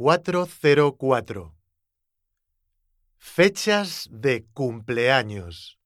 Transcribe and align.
404. 0.00 1.54
Fechas 3.18 4.08
de 4.10 4.46
cumpleaños. 4.54 5.78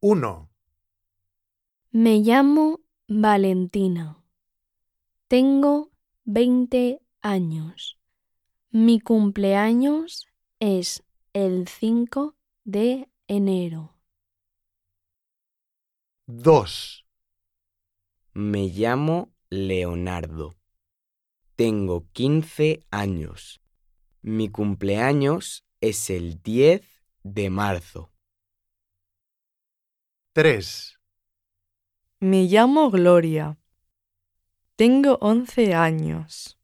1, 0.00 0.48
Me 1.90 2.20
llamo 2.20 2.80
Valentina. 3.06 4.24
Tengo 5.28 5.90
20 6.24 7.02
años. 7.20 7.98
Mi 8.70 8.98
cumpleaños 9.00 10.26
es 10.58 11.04
el 11.34 11.68
5 11.68 12.34
de 12.64 13.10
enero. 13.28 13.94
2, 16.28 17.04
Me 18.32 18.68
llamo 18.68 19.34
Leonardo. 19.50 20.56
Tengo 21.56 22.06
15 22.12 22.86
años. 22.90 23.62
Mi 24.20 24.50
cumpleaños 24.50 25.64
es 25.80 26.10
el 26.10 26.42
10 26.42 26.82
de 27.22 27.48
marzo. 27.48 28.12
3, 30.34 31.00
Me 32.20 32.44
llamo 32.44 32.90
Gloria. 32.90 33.58
Tengo 34.76 35.16
11 35.22 35.72
años. 35.72 36.58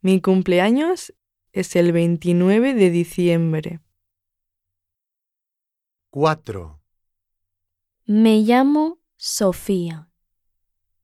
Mi 0.00 0.20
cumpleaños 0.20 1.12
es 1.50 1.74
el 1.74 1.90
29 1.90 2.74
de 2.74 2.90
diciembre. 2.90 3.80
4, 6.10 6.80
Me 8.04 8.42
llamo 8.42 9.00
Sofía. 9.16 10.08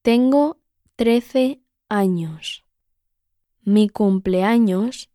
Tengo 0.00 0.58
13 0.96 1.62
años. 1.90 2.61
Mi 3.64 3.88
cumpleaños 3.88 5.08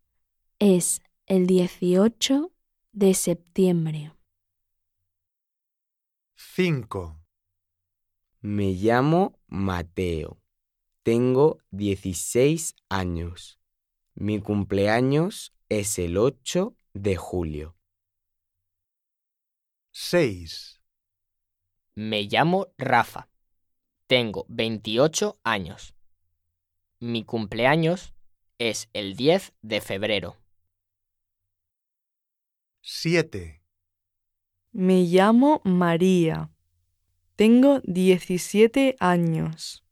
es 0.57 1.01
el 1.25 1.47
18 1.47 2.53
de 2.93 3.13
septiembre. 3.13 4.13
5, 6.35 7.19
Me 8.39 8.71
llamo 8.71 9.37
Mateo. 9.47 10.41
Tengo 11.03 11.59
16 11.71 12.77
años. 12.87 13.59
Mi 14.13 14.39
cumpleaños 14.39 15.53
es 15.67 15.99
el 15.99 16.17
8 16.17 16.73
de 16.93 17.17
julio. 17.17 17.75
6, 19.91 20.81
Me 21.95 22.23
llamo 22.23 22.67
Rafa. 22.77 23.27
Tengo 24.07 24.45
28 24.47 25.37
años. 25.43 25.93
Mi 27.01 27.25
cumpleaños 27.25 28.13
es 28.59 28.89
el 28.93 29.15
10 29.15 29.53
de 29.61 29.81
febrero. 29.81 30.37
7, 32.81 33.61
Me 34.71 35.03
llamo 35.03 35.61
María. 35.63 36.51
Tengo 37.35 37.81
17 37.83 38.95
años. 38.99 39.83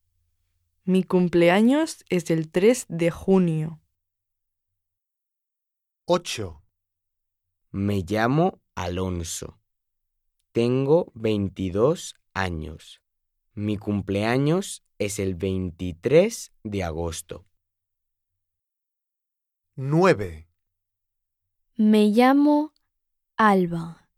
Mi 0.83 1.03
cumpleaños 1.03 2.05
es 2.09 2.29
el 2.31 2.49
3 2.49 2.85
de 2.89 3.11
junio. 3.11 3.81
8, 6.05 6.61
Me 7.71 8.03
llamo 8.07 8.61
Alonso. 8.75 9.59
Tengo 10.51 11.11
22 11.15 12.15
años. 12.33 13.01
Mi 13.53 13.77
cumpleaños 13.77 14.83
es 14.99 15.19
el 15.19 15.35
23 15.35 16.53
de 16.63 16.83
agosto. 16.83 17.45
9, 19.77 20.47
Me 21.75 22.05
llamo 22.05 22.73
Alba. 23.35 24.09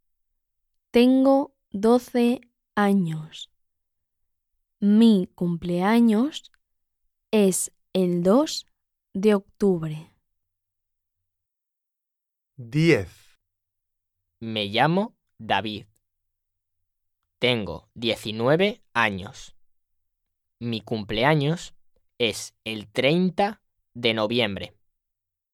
Tengo 0.91 1.55
12 1.71 2.41
años. 2.75 3.49
Mi 4.79 5.27
cumpleaños 5.33 6.51
es 7.31 7.71
el 7.93 8.21
2 8.21 8.67
de 9.15 9.33
octubre. 9.33 10.13
10, 12.57 13.09
Me 14.39 14.65
llamo 14.65 15.17
David. 15.39 15.87
Tengo 17.39 17.89
19 17.95 18.83
años. 18.93 19.55
Mi 20.59 20.81
cumpleaños 20.81 21.73
es 22.19 22.53
el 22.63 22.87
30 22.91 23.63
de 23.95 24.13
noviembre. 24.13 24.76